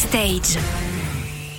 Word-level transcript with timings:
Backstage. 0.00 0.89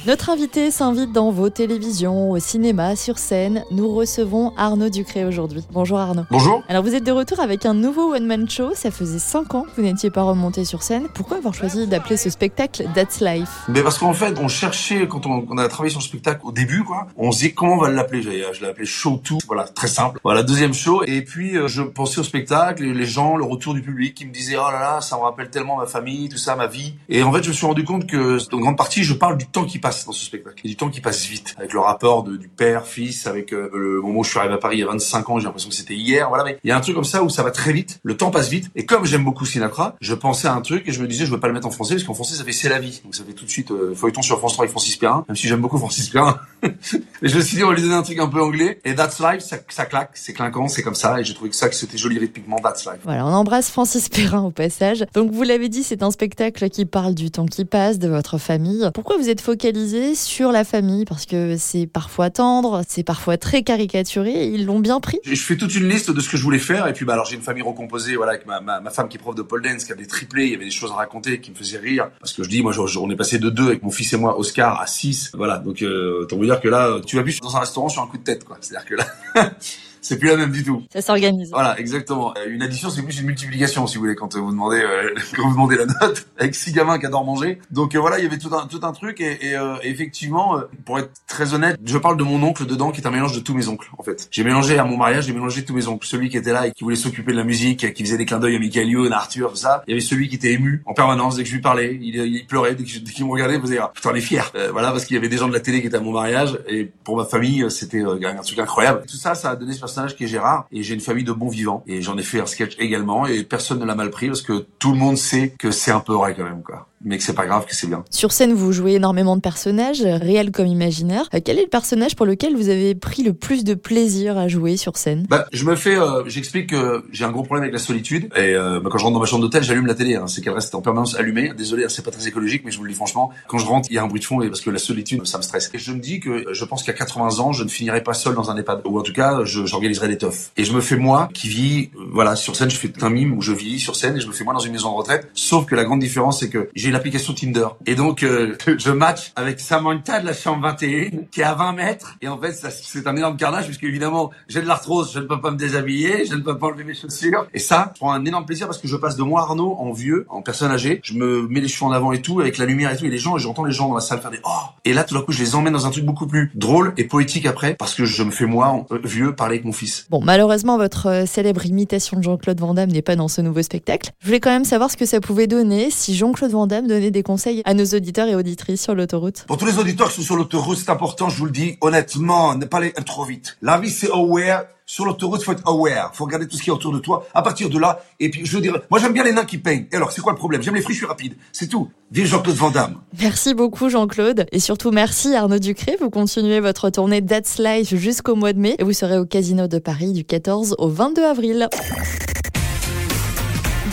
Notre 0.07 0.31
invité 0.31 0.71
s'invite 0.71 1.11
dans 1.11 1.29
vos 1.29 1.51
télévisions, 1.51 2.31
au 2.31 2.39
cinéma, 2.39 2.95
sur 2.95 3.19
scène. 3.19 3.63
Nous 3.69 3.93
recevons 3.93 4.51
Arnaud 4.57 4.89
Ducré 4.89 5.25
aujourd'hui. 5.25 5.63
Bonjour 5.71 5.99
Arnaud. 5.99 6.23
Bonjour. 6.31 6.63
Alors 6.69 6.81
vous 6.81 6.95
êtes 6.95 7.03
de 7.03 7.11
retour 7.11 7.39
avec 7.39 7.67
un 7.67 7.75
nouveau 7.75 8.15
one-man 8.15 8.49
show. 8.49 8.71
Ça 8.73 8.89
faisait 8.89 9.19
5 9.19 9.53
ans 9.53 9.61
que 9.61 9.79
vous 9.79 9.83
n'étiez 9.83 10.09
pas 10.09 10.23
remonté 10.23 10.65
sur 10.65 10.81
scène. 10.81 11.07
Pourquoi 11.13 11.37
avoir 11.37 11.53
choisi 11.53 11.85
d'appeler 11.85 12.17
ce 12.17 12.31
spectacle 12.31 12.83
That's 12.95 13.21
Life? 13.21 13.65
Mais 13.69 13.83
parce 13.83 13.99
qu'en 13.99 14.13
fait, 14.13 14.39
on 14.39 14.47
cherchait, 14.47 15.07
quand 15.07 15.27
on, 15.27 15.45
on 15.47 15.57
a 15.59 15.67
travaillé 15.67 15.91
sur 15.91 15.99
le 15.99 16.05
spectacle 16.05 16.41
au 16.45 16.51
début, 16.51 16.83
quoi, 16.83 17.05
on 17.15 17.31
se 17.31 17.41
dit 17.41 17.53
comment 17.53 17.73
on 17.73 17.81
va 17.81 17.91
l'appeler? 17.91 18.23
Je 18.23 18.61
l'ai 18.61 18.69
appelé 18.69 18.87
Show 18.87 19.21
2, 19.23 19.35
voilà, 19.45 19.65
très 19.65 19.87
simple. 19.87 20.19
Voilà, 20.23 20.41
deuxième 20.41 20.73
show. 20.73 21.03
Et 21.05 21.21
puis, 21.21 21.55
euh, 21.55 21.67
je 21.67 21.83
pensais 21.83 22.19
au 22.19 22.23
spectacle, 22.23 22.83
les 22.83 23.05
gens, 23.05 23.37
le 23.37 23.43
retour 23.43 23.75
du 23.75 23.83
public 23.83 24.15
qui 24.15 24.25
me 24.25 24.31
disaient, 24.31 24.57
oh 24.57 24.71
là 24.71 24.79
là, 24.79 25.01
ça 25.01 25.15
me 25.17 25.21
rappelle 25.21 25.51
tellement 25.51 25.77
ma 25.77 25.85
famille, 25.85 26.27
tout 26.27 26.39
ça, 26.39 26.55
ma 26.55 26.65
vie. 26.65 26.95
Et 27.07 27.21
en 27.21 27.31
fait, 27.31 27.43
je 27.43 27.49
me 27.49 27.53
suis 27.53 27.67
rendu 27.67 27.83
compte 27.83 28.07
que, 28.07 28.39
en 28.51 28.59
grande 28.59 28.77
partie, 28.77 29.03
je 29.03 29.13
parle 29.13 29.37
du 29.37 29.45
temps 29.45 29.65
qui 29.65 29.77
passe 29.77 29.90
dans 30.05 30.11
ce 30.11 30.25
spectacle 30.25 30.61
du 30.63 30.75
temps 30.75 30.89
qui 30.89 31.01
passe 31.01 31.25
vite, 31.25 31.55
avec 31.57 31.73
le 31.73 31.79
rapport 31.79 32.23
du 32.23 32.47
père, 32.47 32.85
fils, 32.85 33.27
avec 33.27 33.53
euh, 33.53 33.69
le 33.73 34.01
moment 34.01 34.19
où 34.19 34.23
je 34.23 34.29
suis 34.29 34.39
arrivé 34.39 34.53
à 34.53 34.57
Paris 34.57 34.77
il 34.77 34.79
y 34.79 34.83
a 34.83 34.87
25 34.87 35.29
ans, 35.29 35.39
j'ai 35.39 35.45
l'impression 35.45 35.69
que 35.69 35.75
c'était 35.75 35.95
hier, 35.95 36.29
voilà, 36.29 36.43
mais 36.43 36.57
il 36.63 36.69
y 36.69 36.71
a 36.71 36.77
un 36.77 36.81
truc 36.81 36.95
comme 36.95 37.03
ça 37.03 37.23
où 37.23 37.29
ça 37.29 37.43
va 37.43 37.51
très 37.51 37.73
vite, 37.73 37.99
le 38.03 38.17
temps 38.17 38.31
passe 38.31 38.49
vite, 38.49 38.69
et 38.75 38.85
comme 38.85 39.05
j'aime 39.05 39.23
beaucoup 39.23 39.45
Sinatra, 39.45 39.95
je 40.01 40.13
pensais 40.13 40.47
à 40.47 40.53
un 40.53 40.61
truc 40.61 40.87
et 40.87 40.91
je 40.91 41.01
me 41.01 41.07
disais 41.07 41.25
je 41.25 41.31
veux 41.31 41.39
pas 41.39 41.47
le 41.47 41.53
mettre 41.53 41.67
en 41.67 41.71
français 41.71 41.95
parce 41.95 42.03
qu'en 42.03 42.13
français 42.13 42.35
ça 42.35 42.43
fait 42.43 42.51
c'est 42.51 42.69
la 42.69 42.79
vie, 42.79 43.01
donc 43.03 43.15
ça 43.15 43.23
fait 43.23 43.33
tout 43.33 43.45
de 43.45 43.49
suite 43.49 43.71
euh, 43.71 43.93
feuilleton 43.95 44.21
sur 44.21 44.37
France 44.39 44.53
3 44.53 44.63
avec 44.63 44.71
Francis 44.71 44.95
Perrin, 44.95 45.25
même 45.27 45.35
si 45.35 45.47
j'aime 45.47 45.61
beaucoup 45.61 45.77
Francis 45.77 46.09
Perrin. 46.09 46.39
mais 46.63 47.29
je 47.29 47.35
me 47.35 47.41
suis 47.41 47.57
dit 47.57 47.63
on 47.63 47.69
va 47.69 47.73
lui 47.73 47.81
donner 47.81 47.95
un 47.95 48.03
truc 48.03 48.19
un 48.19 48.27
peu 48.27 48.41
anglais, 48.41 48.79
et 48.85 48.95
That's 48.95 49.19
Life, 49.19 49.41
ça, 49.41 49.57
ça 49.69 49.85
claque, 49.85 50.11
c'est 50.13 50.33
clinquant, 50.33 50.67
c'est 50.67 50.83
comme 50.83 50.95
ça, 50.95 51.19
et 51.19 51.23
j'ai 51.23 51.33
trouvé 51.33 51.49
que 51.49 51.55
ça 51.55 51.69
que 51.69 51.75
c'était 51.75 51.97
joli 51.97 52.19
rythmiquement 52.19 52.57
That's 52.59 52.85
Life. 52.85 52.99
Voilà, 53.03 53.25
on 53.25 53.33
embrasse 53.33 53.69
Francis 53.69 54.09
Perrin 54.09 54.41
au 54.41 54.51
passage. 54.51 55.05
Donc 55.13 55.31
vous 55.31 55.43
l'avez 55.43 55.69
dit, 55.69 55.83
c'est 55.83 56.03
un 56.03 56.11
spectacle 56.11 56.69
qui 56.69 56.85
parle 56.85 57.15
du 57.15 57.31
temps 57.31 57.45
qui 57.45 57.65
passe, 57.65 57.99
de 57.99 58.07
votre 58.07 58.37
famille. 58.37 58.89
Pourquoi 58.93 59.17
vous 59.17 59.29
êtes 59.29 59.41
focalisé 59.41 59.80
sur 60.15 60.51
la 60.51 60.63
famille 60.63 61.05
Parce 61.05 61.25
que 61.25 61.55
c'est 61.57 61.87
parfois 61.87 62.29
tendre, 62.29 62.81
c'est 62.87 63.03
parfois 63.03 63.37
très 63.37 63.63
caricaturé. 63.63 64.47
Ils 64.47 64.65
l'ont 64.65 64.79
bien 64.79 64.99
pris. 64.99 65.19
Je 65.25 65.35
fais 65.35 65.57
toute 65.57 65.75
une 65.75 65.87
liste 65.87 66.11
de 66.11 66.19
ce 66.19 66.29
que 66.29 66.37
je 66.37 66.43
voulais 66.43 66.59
faire 66.59 66.87
et 66.87 66.93
puis 66.93 67.05
bah 67.05 67.13
alors 67.13 67.25
j'ai 67.25 67.35
une 67.35 67.41
famille 67.41 67.63
recomposée 67.63 68.15
voilà 68.15 68.33
avec 68.33 68.45
ma, 68.45 68.61
ma, 68.61 68.89
femme 68.89 69.07
qui 69.09 69.17
est 69.17 69.19
prof 69.19 69.35
de 69.35 69.41
pole 69.41 69.61
dance 69.61 69.85
qui 69.85 69.91
a 69.91 69.95
des 69.95 70.07
triplés, 70.07 70.45
il 70.45 70.51
y 70.51 70.55
avait 70.55 70.65
des 70.65 70.71
choses 70.71 70.91
à 70.91 70.95
raconter 70.95 71.39
qui 71.39 71.51
me 71.51 71.55
faisaient 71.55 71.77
rire 71.77 72.09
parce 72.19 72.33
que 72.33 72.43
je 72.43 72.49
dis 72.49 72.61
moi 72.61 72.71
je, 72.71 72.99
on 72.99 73.09
est 73.09 73.15
passé 73.15 73.39
de 73.39 73.49
deux 73.49 73.67
avec 73.67 73.83
mon 73.83 73.91
fils 73.91 74.13
et 74.13 74.17
moi 74.17 74.37
Oscar 74.37 74.79
à 74.81 74.87
six 74.87 75.31
voilà 75.33 75.57
donc 75.57 75.81
euh, 75.81 76.21
autant 76.21 76.37
vous 76.37 76.45
dire 76.45 76.59
que 76.59 76.67
là 76.67 76.99
tu 77.05 77.15
vas 77.15 77.23
plus 77.23 77.39
dans 77.39 77.55
un 77.55 77.59
restaurant 77.59 77.89
sur 77.89 78.01
un 78.01 78.07
coup 78.07 78.17
de 78.17 78.23
tête 78.23 78.43
quoi 78.43 78.57
c'est-à-dire 78.61 78.87
que 78.87 78.95
là 78.95 79.05
c'est 80.01 80.17
plus 80.17 80.29
la 80.29 80.37
même 80.37 80.51
du 80.51 80.63
tout. 80.63 80.83
Ça 80.91 81.01
s'organise. 81.01 81.49
Voilà, 81.51 81.79
exactement. 81.79 82.33
Euh, 82.37 82.49
une 82.49 82.63
addition, 82.63 82.89
c'est 82.89 83.03
plus 83.03 83.19
une 83.19 83.27
multiplication, 83.27 83.87
si 83.87 83.95
vous 83.95 84.01
voulez, 84.01 84.15
quand 84.15 84.35
vous 84.35 84.51
demandez 84.51 84.81
euh, 84.81 85.13
quand 85.35 85.43
vous 85.43 85.53
demandez 85.53 85.77
la 85.77 85.85
note 85.85 86.27
avec 86.37 86.55
six 86.55 86.71
gamins 86.71 86.99
qui 86.99 87.05
adorent 87.05 87.25
manger. 87.25 87.59
Donc 87.71 87.95
euh, 87.95 87.99
voilà, 87.99 88.19
il 88.19 88.23
y 88.23 88.27
avait 88.27 88.37
tout 88.37 88.53
un 88.53 88.67
tout 88.67 88.79
un 88.83 88.91
truc 88.91 89.21
et, 89.21 89.47
et 89.47 89.55
euh, 89.55 89.75
effectivement, 89.83 90.59
pour 90.85 90.99
être 90.99 91.11
très 91.27 91.53
honnête, 91.53 91.77
je 91.83 91.97
parle 91.97 92.17
de 92.17 92.23
mon 92.23 92.41
oncle 92.43 92.65
dedans, 92.65 92.91
qui 92.91 93.01
est 93.01 93.07
un 93.07 93.11
mélange 93.11 93.35
de 93.35 93.39
tous 93.39 93.53
mes 93.53 93.67
oncles, 93.67 93.89
en 93.97 94.03
fait. 94.03 94.27
J'ai 94.31 94.43
mélangé 94.43 94.77
à 94.79 94.83
mon 94.83 94.97
mariage, 94.97 95.25
j'ai 95.25 95.33
mélangé 95.33 95.63
tous 95.63 95.73
mes 95.73 95.87
oncles. 95.87 96.07
Celui 96.07 96.29
qui 96.29 96.37
était 96.37 96.53
là 96.53 96.67
et 96.67 96.71
qui 96.71 96.83
voulait 96.83 96.95
s'occuper 96.95 97.31
de 97.31 97.37
la 97.37 97.43
musique, 97.43 97.93
qui 97.93 98.03
faisait 98.03 98.17
des 98.17 98.25
clins 98.25 98.39
d'œil 98.39 98.55
à 98.55 98.59
Michael 98.59 98.87
Youn, 98.87 99.13
à 99.13 99.17
Arthur, 99.17 99.51
tout 99.51 99.55
ça. 99.57 99.83
Il 99.87 99.91
y 99.91 99.93
avait 99.93 100.01
celui 100.01 100.29
qui 100.29 100.35
était 100.35 100.51
ému 100.51 100.81
en 100.85 100.93
permanence 100.93 101.35
dès 101.35 101.43
que 101.43 101.49
je 101.49 101.55
lui 101.55 101.61
parlais. 101.61 101.97
Il, 102.01 102.15
il 102.15 102.47
pleurait 102.47 102.75
dès 102.75 102.83
qu'il 102.83 103.25
me 103.25 103.31
regardait, 103.31 103.55
il 103.55 103.61
faisait 103.61 103.77
ah, 103.77 103.91
putain, 103.93 104.11
on 104.11 104.15
est 104.15 104.21
fier. 104.21 104.51
voilà, 104.71 104.91
parce 104.91 105.05
qu'il 105.05 105.15
y 105.15 105.17
avait 105.19 105.29
des 105.29 105.37
gens 105.37 105.47
de 105.47 105.53
la 105.53 105.59
télé 105.59 105.81
qui 105.81 105.87
étaient 105.87 105.97
à 105.97 106.01
mon 106.01 106.11
mariage 106.11 106.57
et 106.67 106.91
pour 107.03 107.17
ma 107.17 107.25
famille, 107.25 107.65
c'était 107.69 108.01
un 108.01 108.41
truc 108.43 108.59
incroyable. 108.59 109.03
Tout 109.07 109.17
ça, 109.17 109.35
ça 109.35 109.51
a 109.51 109.55
donné 109.55 109.73
ce 109.73 109.79
qui 110.15 110.23
est 110.23 110.27
Gérard 110.27 110.67
et 110.71 110.83
j'ai 110.83 110.93
une 110.93 111.01
famille 111.01 111.23
de 111.23 111.31
bons 111.31 111.49
vivants 111.49 111.83
et 111.87 112.01
j'en 112.01 112.17
ai 112.17 112.23
fait 112.23 112.39
un 112.39 112.45
sketch 112.45 112.75
également 112.79 113.25
et 113.25 113.43
personne 113.43 113.79
ne 113.79 113.85
l'a 113.85 113.95
mal 113.95 114.09
pris 114.09 114.27
parce 114.27 114.41
que 114.41 114.65
tout 114.79 114.91
le 114.91 114.97
monde 114.97 115.17
sait 115.17 115.53
que 115.57 115.71
c'est 115.71 115.91
un 115.91 115.99
peu 115.99 116.13
vrai 116.13 116.35
quand 116.35 116.43
même 116.43 116.63
quoi 116.63 116.87
mais 117.03 117.17
que 117.17 117.23
c'est 117.23 117.33
pas 117.33 117.45
grave, 117.45 117.65
que 117.65 117.75
c'est 117.75 117.87
bien. 117.87 118.03
Sur 118.09 118.31
scène, 118.31 118.53
vous 118.53 118.71
jouez 118.71 118.93
énormément 118.93 119.35
de 119.35 119.41
personnages, 119.41 120.01
réels 120.01 120.51
comme 120.51 120.67
imaginaires. 120.67 121.29
Euh, 121.33 121.39
quel 121.43 121.57
est 121.57 121.63
le 121.63 121.69
personnage 121.69 122.15
pour 122.15 122.25
lequel 122.25 122.55
vous 122.55 122.69
avez 122.69 122.95
pris 122.95 123.23
le 123.23 123.33
plus 123.33 123.63
de 123.63 123.73
plaisir 123.73 124.37
à 124.37 124.47
jouer 124.47 124.77
sur 124.77 124.97
scène? 124.97 125.25
Bah, 125.29 125.47
je 125.51 125.65
me 125.65 125.75
fais, 125.75 125.95
euh, 125.95 126.23
j'explique 126.27 126.69
que 126.69 127.03
j'ai 127.11 127.25
un 127.25 127.31
gros 127.31 127.43
problème 127.43 127.63
avec 127.63 127.73
la 127.73 127.79
solitude 127.79 128.25
et 128.35 128.55
euh, 128.55 128.79
bah, 128.79 128.89
quand 128.91 128.97
je 128.97 129.03
rentre 129.03 129.15
dans 129.15 129.19
ma 129.19 129.25
chambre 129.25 129.41
d'hôtel, 129.41 129.63
j'allume 129.63 129.87
la 129.87 129.95
télé. 129.95 130.15
Hein. 130.15 130.27
c'est 130.27 130.41
qu'elle 130.41 130.53
reste 130.53 130.75
en 130.75 130.81
permanence 130.81 131.15
allumée. 131.15 131.51
Désolé, 131.57 131.85
hein, 131.85 131.89
c'est 131.89 132.03
pas 132.03 132.11
très 132.11 132.27
écologique, 132.27 132.63
mais 132.65 132.71
je 132.71 132.77
vous 132.77 132.83
le 132.83 132.89
dis 132.89 132.95
franchement, 132.95 133.31
quand 133.47 133.57
je 133.57 133.65
rentre, 133.65 133.89
il 133.91 133.95
y 133.95 133.97
a 133.97 134.03
un 134.03 134.07
bruit 134.07 134.19
de 134.19 134.25
fond 134.25 134.41
et 134.41 134.47
parce 134.47 134.61
que 134.61 134.69
la 134.69 134.79
solitude, 134.79 135.25
ça 135.25 135.37
me 135.37 135.43
stresse. 135.43 135.69
Et 135.73 135.79
je 135.79 135.91
me 135.91 135.99
dis 135.99 136.19
que 136.19 136.53
je 136.53 136.65
pense 136.65 136.83
qu'à 136.83 136.93
80 136.93 137.39
ans, 137.39 137.51
je 137.51 137.63
ne 137.63 137.69
finirai 137.69 138.03
pas 138.03 138.13
seul 138.13 138.35
dans 138.35 138.51
un 138.51 138.57
EHPAD 138.57 138.81
ou 138.85 138.99
en 138.99 139.03
tout 139.03 139.13
cas, 139.13 139.43
j'organiserai 139.43 140.07
des 140.07 140.17
teufs. 140.17 140.51
Et 140.57 140.63
je 140.63 140.73
me 140.73 140.81
fais 140.81 140.97
moi 140.97 141.29
qui 141.33 141.47
vis, 141.47 141.89
euh, 141.95 142.05
voilà, 142.11 142.35
sur 142.35 142.55
scène, 142.55 142.69
je 142.69 142.77
fais 142.77 142.91
un 143.01 143.09
mime 143.09 143.33
où 143.33 143.41
je 143.41 143.53
vis 143.53 143.79
sur 143.79 143.95
scène 143.95 144.17
et 144.17 144.21
je 144.21 144.27
me 144.27 144.31
fais 144.31 144.43
moi 144.43 144.53
dans 144.53 144.59
une 144.59 144.71
maison 144.71 144.91
de 144.91 144.97
retraite. 144.97 145.29
Sauf 145.33 145.65
que 145.65 145.75
la 145.75 145.83
grande 145.83 145.99
différence, 145.99 146.39
c'est 146.39 146.49
que 146.49 146.69
j'ai 146.75 146.90
l'application 146.91 147.33
Tinder. 147.33 147.67
Et 147.85 147.95
donc, 147.95 148.23
euh, 148.23 148.55
je 148.77 148.91
match 148.91 149.31
avec 149.35 149.59
Samantha 149.59 150.19
de 150.19 150.25
la 150.25 150.33
chambre 150.33 150.61
21, 150.63 151.25
qui 151.31 151.41
est 151.41 151.43
à 151.43 151.53
20 151.53 151.73
mètres. 151.73 152.15
Et 152.21 152.27
en 152.27 152.37
fait, 152.37 152.53
c'est 152.53 153.07
un 153.07 153.15
énorme 153.15 153.37
carnage, 153.37 153.65
puisque 153.65 153.83
évidemment, 153.83 154.31
j'ai 154.47 154.61
de 154.61 154.67
l'arthrose, 154.67 155.11
je 155.13 155.19
ne 155.19 155.25
peux 155.25 155.39
pas 155.39 155.51
me 155.51 155.57
déshabiller, 155.57 156.25
je 156.25 156.35
ne 156.35 156.41
peux 156.41 156.57
pas 156.57 156.67
enlever 156.67 156.83
mes 156.83 156.93
chaussures. 156.93 157.47
Et 157.53 157.59
ça, 157.59 157.91
je 157.95 157.99
prends 157.99 158.11
un 158.11 158.25
énorme 158.25 158.45
plaisir 158.45 158.67
parce 158.67 158.79
que 158.79 158.87
je 158.87 158.95
passe 158.95 159.15
de 159.15 159.23
moi, 159.23 159.41
Arnaud, 159.41 159.75
en 159.79 159.91
vieux, 159.91 160.25
en 160.29 160.41
personne 160.41 160.71
âgée. 160.71 160.99
Je 161.03 161.13
me 161.13 161.47
mets 161.47 161.61
les 161.61 161.67
cheveux 161.67 161.85
en 161.85 161.91
avant 161.91 162.11
et 162.11 162.21
tout, 162.21 162.39
avec 162.39 162.57
la 162.57 162.65
lumière 162.65 162.91
et 162.91 162.97
tout, 162.97 163.05
et 163.05 163.09
les 163.09 163.17
gens, 163.17 163.37
et 163.37 163.39
j'entends 163.39 163.65
les 163.65 163.73
gens 163.73 163.87
dans 163.87 163.95
la 163.95 164.01
salle 164.01 164.21
faire 164.21 164.31
des 164.31 164.39
«Oh!» 164.43 164.49
Et 164.85 164.93
là, 164.93 165.03
tout 165.03 165.15
d'un 165.15 165.21
coup, 165.21 165.31
je 165.31 165.41
les 165.41 165.55
emmène 165.55 165.73
dans 165.73 165.85
un 165.85 165.91
truc 165.91 166.05
beaucoup 166.05 166.27
plus 166.27 166.51
drôle 166.55 166.93
et 166.97 167.03
poétique 167.03 167.45
après, 167.45 167.75
parce 167.75 167.95
que 167.95 168.05
je 168.05 168.23
me 168.23 168.31
fais 168.31 168.45
moi, 168.45 168.85
euh, 168.91 168.99
vieux, 169.03 169.35
parler 169.35 169.55
avec 169.55 169.65
mon 169.65 169.71
fils. 169.71 170.05
Bon, 170.09 170.21
malheureusement, 170.21 170.77
votre 170.77 171.07
euh, 171.07 171.25
célèbre 171.25 171.65
imitation 171.65 172.17
de 172.17 172.23
Jean-Claude 172.23 172.59
Van 172.59 172.73
Damme 172.73 172.91
n'est 172.91 173.01
pas 173.01 173.15
dans 173.15 173.27
ce 173.27 173.41
nouveau 173.41 173.61
spectacle. 173.61 174.11
Je 174.19 174.27
voulais 174.27 174.39
quand 174.39 174.51
même 174.51 174.65
savoir 174.65 174.91
ce 174.91 174.97
que 174.97 175.05
ça 175.05 175.19
pouvait 175.19 175.47
donner 175.47 175.89
si 175.91 176.15
Jean-Claude 176.15 176.51
Van 176.51 176.67
Damme 176.67 176.80
donnait 176.87 177.11
des 177.11 177.23
conseils 177.23 177.61
à 177.65 177.73
nos 177.73 177.85
auditeurs 177.85 178.27
et 178.27 178.35
auditrices 178.35 178.81
sur 178.81 178.95
l'autoroute 178.95 179.45
Pour 179.47 179.57
tous 179.57 179.65
les 179.65 179.77
auditeurs 179.77 180.09
qui 180.09 180.15
sont 180.15 180.21
sur 180.21 180.35
l'autoroute, 180.35 180.77
c'est 180.77 180.89
important, 180.89 181.29
je 181.29 181.37
vous 181.37 181.45
le 181.45 181.51
dis 181.51 181.77
honnêtement, 181.81 182.55
ne 182.55 182.65
pas 182.65 182.77
aller 182.77 182.93
trop 183.05 183.23
vite. 183.25 183.57
La 183.61 183.79
vie, 183.79 183.89
c'est 183.89 184.11
aware. 184.11 184.65
Sur 184.85 185.05
l'autoroute, 185.05 185.41
faut 185.41 185.53
être 185.53 185.65
aware. 185.65 186.11
Faut 186.13 186.25
regarder 186.25 186.47
tout 186.47 186.57
ce 186.57 186.63
qui 186.63 186.69
est 186.69 186.73
autour 186.73 186.91
de 186.91 186.99
toi. 186.99 187.25
À 187.33 187.41
partir 187.41 187.69
de 187.69 187.79
là, 187.79 188.03
et 188.19 188.29
puis 188.29 188.45
je 188.45 188.55
veux 188.55 188.61
dire, 188.61 188.81
moi 188.89 188.99
j'aime 188.99 189.13
bien 189.13 189.23
les 189.23 189.31
nains 189.31 189.45
qui 189.45 189.57
peignent. 189.57 189.85
Et 189.89 189.95
alors, 189.95 190.11
c'est 190.11 190.19
quoi 190.19 190.33
le 190.33 190.37
problème? 190.37 190.61
J'aime 190.61 190.75
les 190.75 190.81
friches, 190.81 190.97
je 190.97 191.01
suis 191.01 191.07
rapide. 191.07 191.35
C'est 191.53 191.67
tout. 191.67 191.89
Vive 192.11 192.25
Jean-Claude 192.25 192.57
Van 192.57 192.71
Damme. 192.71 192.97
Merci 193.17 193.53
beaucoup 193.53 193.87
Jean-Claude. 193.87 194.47
Et 194.51 194.59
surtout 194.59 194.91
merci 194.91 195.33
Arnaud 195.33 195.59
Ducré. 195.59 195.95
Vous 196.01 196.09
continuez 196.09 196.59
votre 196.59 196.89
tournée 196.89 197.25
That's 197.25 197.57
Life 197.57 197.95
jusqu'au 197.95 198.35
mois 198.35 198.51
de 198.51 198.59
mai. 198.59 198.75
Et 198.79 198.83
vous 198.83 198.91
serez 198.91 199.17
au 199.17 199.25
Casino 199.25 199.67
de 199.67 199.79
Paris 199.79 200.11
du 200.11 200.25
14 200.25 200.75
au 200.77 200.89
22 200.89 201.23
avril. 201.23 201.69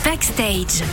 Backstage 0.03 0.83